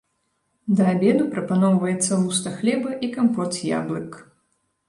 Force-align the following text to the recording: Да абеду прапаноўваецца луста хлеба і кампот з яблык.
Да 0.79 0.83
абеду 0.93 1.27
прапаноўваецца 1.35 2.19
луста 2.23 2.57
хлеба 2.57 2.89
і 3.09 3.11
кампот 3.19 3.49
з 3.59 3.73
яблык. 3.79 4.19